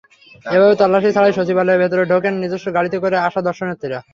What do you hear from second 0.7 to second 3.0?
তল্লাশি ছাড়াই সচিবালয়ের ভেতরে ঢোকেন নিজস্ব গাড়িতে